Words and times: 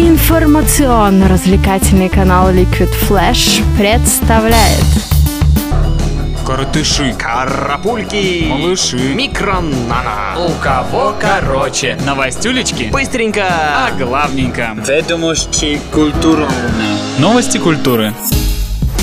Информационно-развлекательный 0.00 2.08
канал 2.08 2.50
Liquid 2.50 2.88
Flash 3.06 3.62
представляет 3.76 4.82
Коротыши, 6.46 7.14
Карапульки, 7.18 8.46
малыши, 8.48 8.96
микронана. 9.14 10.36
у 10.38 10.48
кого 10.62 11.14
короче. 11.20 11.98
Новостюлечки, 12.06 12.84
Быстренько. 12.90 13.44
а 13.46 13.90
главненько. 13.92 14.74
Ведомости 14.88 15.78
культурно. 15.92 16.48
Новости 17.18 17.58
культуры. 17.58 18.14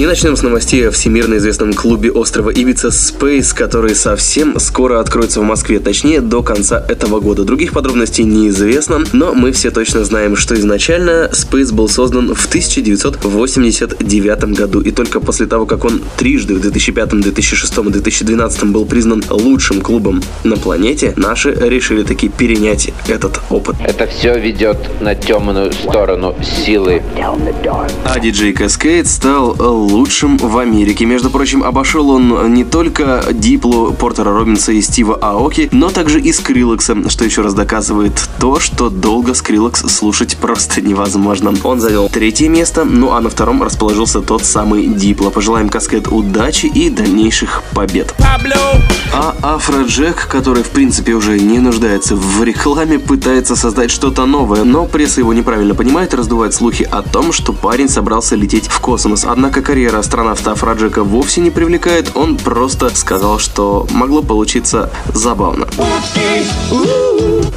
И 0.00 0.06
начнем 0.06 0.34
с 0.34 0.40
новостей 0.40 0.88
о 0.88 0.90
всемирно 0.90 1.34
известном 1.36 1.74
клубе 1.74 2.10
острова 2.10 2.48
Ибица 2.48 2.88
Space, 2.88 3.54
который 3.54 3.94
совсем 3.94 4.58
скоро 4.58 4.98
откроется 4.98 5.40
в 5.40 5.44
Москве, 5.44 5.78
точнее 5.78 6.22
до 6.22 6.42
конца 6.42 6.82
этого 6.88 7.20
года. 7.20 7.44
Других 7.44 7.74
подробностей 7.74 8.24
неизвестно, 8.24 9.04
но 9.12 9.34
мы 9.34 9.52
все 9.52 9.70
точно 9.70 10.02
знаем, 10.04 10.36
что 10.36 10.54
изначально 10.54 11.28
Space 11.34 11.74
был 11.74 11.86
создан 11.86 12.34
в 12.34 12.46
1989 12.46 14.44
году, 14.56 14.80
и 14.80 14.90
только 14.90 15.20
после 15.20 15.44
того, 15.44 15.66
как 15.66 15.84
он 15.84 16.00
трижды 16.16 16.54
в 16.54 16.62
2005, 16.62 17.20
2006 17.20 17.78
и 17.78 17.90
2012 17.90 18.64
был 18.64 18.86
признан 18.86 19.22
лучшим 19.28 19.82
клубом 19.82 20.22
на 20.44 20.56
планете, 20.56 21.12
наши 21.18 21.52
решили 21.52 22.04
таки 22.04 22.30
перенять 22.30 22.90
этот 23.06 23.38
опыт. 23.50 23.76
Это 23.84 24.06
все 24.06 24.40
ведет 24.40 24.78
на 25.02 25.14
темную 25.14 25.74
сторону 25.74 26.34
силы. 26.42 27.02
А 28.06 28.18
диджей 28.18 28.54
Cascade 28.54 29.04
стал 29.04 29.89
лучшим 29.90 30.38
в 30.38 30.56
Америке. 30.58 31.04
Между 31.04 31.30
прочим, 31.30 31.62
обошел 31.62 32.10
он 32.10 32.54
не 32.54 32.64
только 32.64 33.24
Диплу, 33.32 33.92
Портера 33.92 34.32
Робинса 34.32 34.72
и 34.72 34.80
Стива 34.80 35.16
Аоки, 35.16 35.68
но 35.72 35.90
также 35.90 36.20
и 36.20 36.32
Скриллекса, 36.32 37.08
что 37.08 37.24
еще 37.24 37.42
раз 37.42 37.54
доказывает 37.54 38.28
то, 38.38 38.60
что 38.60 38.88
долго 38.88 39.34
Скриллекс 39.34 39.80
слушать 39.92 40.36
просто 40.36 40.80
невозможно. 40.80 41.52
Он 41.64 41.80
занял 41.80 42.08
третье 42.08 42.48
место, 42.48 42.84
ну 42.84 43.12
а 43.12 43.20
на 43.20 43.28
втором 43.28 43.62
расположился 43.62 44.20
тот 44.20 44.44
самый 44.44 44.86
Дипло. 44.86 45.30
Пожелаем 45.30 45.68
Каскет 45.68 46.08
удачи 46.08 46.66
и 46.66 46.88
дальнейших 46.88 47.62
побед. 47.74 48.14
А 49.12 49.34
Афроджек, 49.42 50.28
который 50.28 50.62
в 50.62 50.70
принципе 50.70 51.14
уже 51.14 51.38
не 51.40 51.58
нуждается 51.58 52.14
в 52.14 52.42
рекламе, 52.44 52.98
пытается 52.98 53.56
создать 53.56 53.90
что-то 53.90 54.24
новое, 54.26 54.64
но 54.64 54.86
пресса 54.86 55.20
его 55.20 55.32
неправильно 55.32 55.74
понимает 55.74 56.14
и 56.14 56.16
раздувает 56.16 56.54
слухи 56.54 56.86
о 56.90 57.02
том, 57.02 57.32
что 57.32 57.52
парень 57.52 57.88
собрался 57.88 58.36
лететь 58.36 58.68
в 58.68 58.80
космос. 58.80 59.24
Однако 59.26 59.62
карьера 59.62 59.79
астронавта 59.88 60.52
Афроджека 60.52 61.04
вовсе 61.04 61.40
не 61.40 61.50
привлекает, 61.50 62.12
он 62.14 62.36
просто 62.36 62.94
сказал, 62.94 63.38
что 63.38 63.86
могло 63.90 64.22
получиться 64.22 64.90
забавно. 65.14 65.66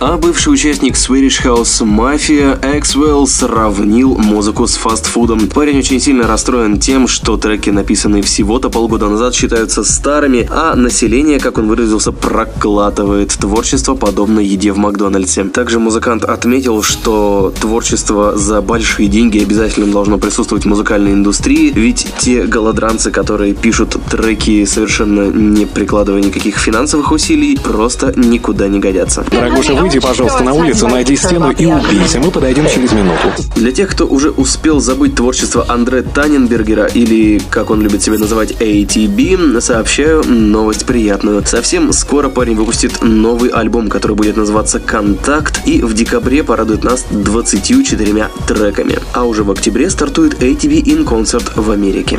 А 0.00 0.18
бывший 0.18 0.52
участник 0.52 0.96
Swedish 0.96 1.44
House 1.44 1.82
Mafia 1.82 2.60
Axwell 2.60 3.26
сравнил 3.26 4.16
музыку 4.16 4.66
с 4.66 4.74
фастфудом. 4.76 5.48
Парень 5.48 5.78
очень 5.78 6.00
сильно 6.00 6.26
расстроен 6.26 6.78
тем, 6.78 7.06
что 7.06 7.36
треки, 7.36 7.70
написанные 7.70 8.22
всего-то 8.22 8.70
полгода 8.70 9.08
назад, 9.08 9.34
считаются 9.34 9.84
старыми, 9.84 10.46
а 10.50 10.74
население, 10.74 11.38
как 11.38 11.58
он 11.58 11.68
выразился, 11.68 12.12
проклатывает 12.12 13.30
творчество, 13.30 13.94
подобно 13.94 14.40
еде 14.40 14.72
в 14.72 14.78
Макдональдсе. 14.78 15.44
Также 15.44 15.78
музыкант 15.78 16.24
отметил, 16.24 16.82
что 16.82 17.52
творчество 17.60 18.36
за 18.36 18.60
большие 18.60 19.08
деньги 19.08 19.38
обязательно 19.38 19.86
должно 19.86 20.18
присутствовать 20.18 20.64
в 20.64 20.68
музыкальной 20.68 21.12
индустрии, 21.12 21.72
ведь 21.74 22.06
те 22.18 22.42
голодранцы, 22.42 23.10
которые 23.10 23.54
пишут 23.54 23.96
треки, 24.10 24.64
совершенно 24.64 25.30
не 25.30 25.66
прикладывая 25.66 26.20
никаких 26.20 26.58
финансовых 26.58 27.12
усилий, 27.12 27.56
просто 27.62 28.12
никуда 28.16 28.68
не 28.68 28.80
годятся. 28.80 29.24
Дорогуша, 29.30 29.83
выйди, 29.84 30.00
пожалуйста, 30.00 30.42
на 30.42 30.54
улицу, 30.54 30.88
найди 30.88 31.16
стену 31.16 31.50
и 31.50 31.66
убейся. 31.66 32.18
Мы 32.18 32.30
подойдем 32.30 32.66
через 32.68 32.92
минуту. 32.92 33.32
Для 33.54 33.70
тех, 33.72 33.90
кто 33.90 34.06
уже 34.06 34.30
успел 34.30 34.80
забыть 34.80 35.14
творчество 35.14 35.66
Андре 35.68 36.02
Таненбергера 36.02 36.86
или, 36.86 37.40
как 37.50 37.70
он 37.70 37.82
любит 37.82 38.02
себя 38.02 38.18
называть, 38.18 38.52
ATB, 38.52 39.60
сообщаю 39.60 40.24
новость 40.24 40.86
приятную. 40.86 41.44
Совсем 41.46 41.92
скоро 41.92 42.28
парень 42.28 42.54
выпустит 42.54 43.02
новый 43.02 43.50
альбом, 43.50 43.88
который 43.88 44.16
будет 44.16 44.36
называться 44.36 44.80
«Контакт» 44.80 45.60
и 45.66 45.82
в 45.82 45.92
декабре 45.92 46.42
порадует 46.42 46.82
нас 46.82 47.04
24 47.10 48.28
треками. 48.48 48.98
А 49.12 49.24
уже 49.24 49.44
в 49.44 49.50
октябре 49.50 49.90
стартует 49.90 50.42
ATB 50.42 50.82
in 50.82 51.04
Concert 51.04 51.52
в 51.56 51.70
Америке. 51.70 52.18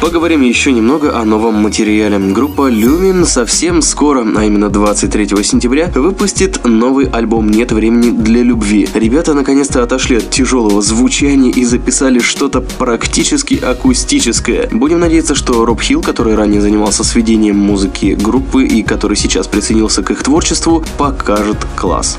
Поговорим 0.00 0.42
еще 0.42 0.72
немного 0.72 1.18
о 1.18 1.24
новом 1.24 1.54
материале. 1.54 2.18
Группа 2.18 2.70
Lumin 2.70 3.24
совсем 3.24 3.80
скоро, 3.80 4.26
а 4.36 4.44
именно 4.44 4.68
23 4.68 5.42
сентября, 5.42 5.90
выпустит 5.94 6.66
новый 6.66 7.06
альбом 7.06 7.50
«Нет 7.50 7.72
времени 7.72 8.10
для 8.10 8.42
любви». 8.42 8.86
Ребята 8.92 9.32
наконец-то 9.32 9.82
отошли 9.82 10.18
от 10.18 10.30
тяжелого 10.30 10.82
звучания 10.82 11.50
и 11.50 11.64
записали 11.64 12.18
что-то 12.18 12.60
практически 12.60 13.54
акустическое. 13.54 14.68
Будем 14.70 15.00
надеяться, 15.00 15.34
что 15.34 15.64
Роб 15.64 15.80
Хилл, 15.80 16.02
который 16.02 16.34
ранее 16.34 16.60
занимался 16.60 17.02
сведением 17.02 17.56
музыки 17.56 18.16
группы 18.20 18.64
и 18.64 18.82
который 18.82 19.16
сейчас 19.16 19.48
присоединился 19.48 20.02
к 20.02 20.10
их 20.10 20.22
творчеству, 20.22 20.84
покажет 20.98 21.66
класс. 21.74 22.18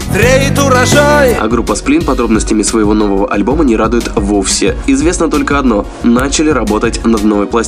А 1.40 1.48
группа 1.48 1.76
Сплин 1.76 2.02
подробностями 2.02 2.64
своего 2.64 2.96
нового 2.96 3.32
альбома 3.32 3.64
не 3.64 3.76
радует 3.76 4.12
вовсе. 4.16 4.76
Известно 4.88 5.30
только 5.30 5.60
одно– 5.60 5.86
начали 6.04 6.50
работать 6.50 7.06
над 7.06 7.24
новой 7.24 7.46
пластинкой. 7.46 7.67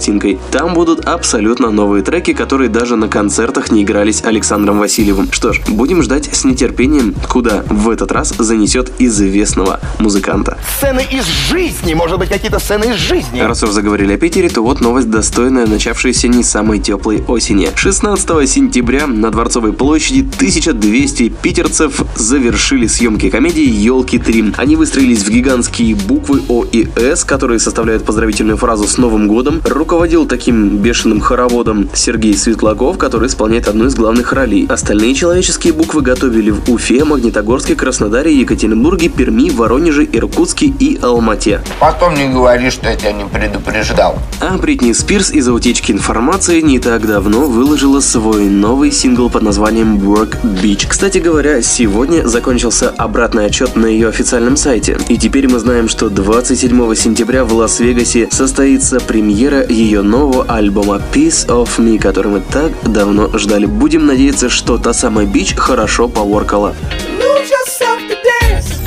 Там 0.51 0.73
будут 0.73 1.05
абсолютно 1.05 1.71
новые 1.71 2.03
треки, 2.03 2.33
которые 2.33 2.69
даже 2.69 2.95
на 2.95 3.07
концертах 3.07 3.71
не 3.71 3.83
игрались 3.83 4.23
Александром 4.23 4.79
Васильевым. 4.79 5.31
Что 5.31 5.53
ж, 5.53 5.61
будем 5.67 6.01
ждать 6.01 6.29
с 6.33 6.45
нетерпением, 6.45 7.13
куда 7.27 7.63
в 7.69 7.89
этот 7.89 8.11
раз 8.11 8.33
занесет 8.37 8.91
известного 8.99 9.79
музыканта. 9.99 10.57
Сцены 10.77 11.05
из 11.11 11.25
жизни, 11.25 11.93
может 11.93 12.17
быть, 12.17 12.29
какие-то 12.29 12.59
сцены 12.59 12.91
из 12.91 12.95
жизни. 12.95 13.41
Раз 13.41 13.61
уж 13.63 13.71
заговорили 13.71 14.13
о 14.13 14.17
Питере, 14.17 14.49
то 14.49 14.61
вот 14.61 14.81
новость, 14.81 15.09
достойная 15.09 15.67
начавшейся 15.67 16.27
не 16.27 16.43
самой 16.43 16.79
теплой 16.79 17.23
осени. 17.27 17.69
16 17.75 18.49
сентября 18.49 19.07
на 19.07 19.31
Дворцовой 19.31 19.73
площади 19.73 20.21
1200 20.21 21.29
питерцев 21.41 22.01
завершили 22.15 22.87
съемки 22.87 23.29
комедии 23.29 23.67
«Елки 23.69 24.17
3». 24.17 24.55
Они 24.57 24.75
выстроились 24.75 25.23
в 25.23 25.29
гигантские 25.29 25.95
буквы 25.95 26.41
О 26.47 26.65
и 26.71 26.87
С, 26.95 27.23
которые 27.23 27.59
составляют 27.59 28.05
поздравительную 28.05 28.57
фразу 28.57 28.87
с 28.87 28.97
Новым 28.97 29.27
годом. 29.27 29.61
Руководил 29.89 30.27
таким 30.27 30.77
бешеным 30.77 31.19
хороводом 31.19 31.89
Сергей 31.95 32.37
Светлаков, 32.37 32.99
который 32.99 33.27
исполняет 33.27 33.67
одну 33.67 33.87
из 33.87 33.95
главных 33.95 34.33
ролей. 34.33 34.67
Остальные 34.69 35.15
человеческие 35.15 35.73
буквы 35.73 36.03
готовили 36.03 36.51
в 36.51 36.69
Уфе, 36.69 37.03
Магнитогорске, 37.03 37.73
Краснодаре, 37.73 38.31
Екатеринбурге, 38.39 39.09
Перми, 39.09 39.49
Воронеже, 39.49 40.07
Иркутске 40.13 40.67
и 40.67 40.99
Алмате. 41.01 41.61
Потом 41.79 42.13
не 42.13 42.29
говори, 42.29 42.69
что 42.69 42.87
я 42.87 42.95
тебя 42.95 43.13
не 43.13 43.25
предупреждал. 43.25 44.19
А 44.39 44.59
Бритни 44.59 44.91
Спирс 44.91 45.31
из-за 45.31 45.53
утечки 45.53 45.91
информации 45.91 46.61
не 46.61 46.77
так 46.77 47.07
давно 47.07 47.47
выложила 47.47 47.99
свой 47.99 48.43
новый 48.43 48.91
сингл 48.91 49.31
под 49.31 49.41
названием 49.41 49.97
Work 49.97 50.37
Beach. 50.43 50.85
Кстати 50.87 51.17
говоря, 51.17 51.63
сегодня 51.63 52.27
закончился 52.27 52.91
обратный 52.91 53.47
отчет 53.47 53.75
на 53.75 53.87
ее 53.87 54.09
официальном 54.09 54.55
сайте. 54.55 54.99
И 55.07 55.17
теперь 55.17 55.47
мы 55.49 55.57
знаем, 55.57 55.89
что 55.89 56.11
27 56.11 56.93
сентября 56.93 57.43
в 57.43 57.53
Лас-Вегасе 57.55 58.27
состоится 58.29 58.99
премьера 58.99 59.65
ее 59.79 60.01
нового 60.01 60.43
альбома 60.43 61.01
Piece 61.13 61.47
of 61.47 61.69
Me, 61.77 61.97
который 61.97 62.31
мы 62.31 62.41
так 62.41 62.71
давно 62.83 63.29
ждали. 63.37 63.65
Будем 63.65 64.05
надеяться, 64.05 64.49
что 64.49 64.77
та 64.77 64.93
самая 64.93 65.25
Бич 65.25 65.55
хорошо 65.55 66.09
поворкала. 66.09 66.75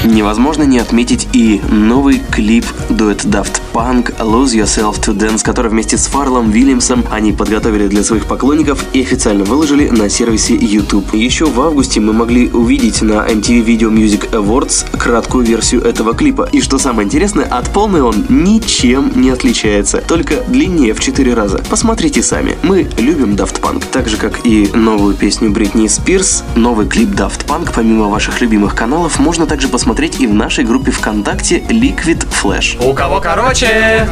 Невозможно 0.05 0.65
не 0.65 0.81
отметить 0.81 1.29
и 1.33 1.61
новый 1.71 2.21
клип 2.31 2.67
дуэт 2.89 3.25
Daft 3.25 3.61
Punk 3.73 4.19
Lose 4.19 4.61
Yourself 4.61 5.01
to 5.01 5.17
Dance, 5.17 5.45
который 5.45 5.71
вместе 5.71 5.97
с 5.97 6.07
Фарлом 6.07 6.51
Вильямсом 6.51 7.05
они 7.09 7.33
подготовили 7.33 7.87
для 7.87 8.03
своих 8.03 8.27
поклонников 8.27 8.85
и 8.93 9.01
официально 9.01 9.45
выложили 9.45 9.89
на 9.91 10.09
сервисе 10.09 10.57
YouTube. 10.57 11.15
Еще 11.15 11.44
в 11.44 11.61
августе 11.61 12.00
мы 12.00 12.12
могли 12.12 12.49
увидеть 12.49 13.00
на 13.00 13.25
MTV 13.29 13.65
Video 13.65 13.93
Music 13.93 14.29
Awards 14.32 14.85
краткую 14.99 15.44
версию 15.44 15.82
этого 15.82 16.15
клипа. 16.15 16.49
И 16.50 16.61
что 16.61 16.79
самое 16.79 17.06
интересное, 17.06 17.44
от 17.44 17.71
полной 17.71 18.03
он 18.03 18.26
ничем 18.29 19.12
не 19.15 19.31
отличается, 19.31 19.99
только 19.99 20.43
длиннее 20.49 20.94
в 20.94 21.00
4 21.00 21.32
раза. 21.32 21.62
Посмотрите 21.71 22.25
сами. 22.25 22.59
Мы 22.65 22.88
любим 22.99 23.35
Daft 23.35 23.61
Punk, 23.61 23.85
так 23.93 24.09
же 24.09 24.17
как 24.17 24.44
и 24.44 24.69
новую 24.75 25.15
песню 25.15 25.50
Бритни 25.50 25.87
Спирс, 25.87 26.43
новый 26.56 26.88
клип 26.88 27.11
Daft 27.11 27.47
Punk, 27.47 27.71
помимо 27.73 28.09
ваших 28.09 28.41
любимых 28.41 28.75
каналов, 28.75 29.21
можно 29.21 29.47
также 29.47 29.69
посмотреть 29.69 29.92
и 30.21 30.27
в 30.27 30.35
нашей 30.35 30.65
группе 30.65 30.91
ВКонтакте 30.91 31.59
Liquid 31.59 32.27
Flash. 32.29 32.83
У 32.83 32.94
кого 32.94 33.21
короче? 33.21 34.09